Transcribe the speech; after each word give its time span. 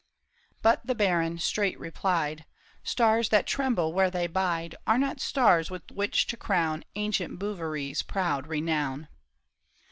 But 0.63 0.83
the 0.83 0.95
baron 0.95 1.37
straight 1.37 1.79
replied," 1.79 2.45
Stars 2.93 3.29
that 3.29 3.45
tremble 3.45 3.93
where 3.93 4.09
they 4.09 4.25
bide 4.25 4.73
Are 4.87 4.97
not 4.97 5.19
stars 5.19 5.69
with 5.69 5.91
which 5.91 6.25
to 6.25 6.37
crown 6.37 6.83
Ancient 6.95 7.37
Bouverie's 7.37 8.01
proud 8.01 8.47
renown." 8.47 9.09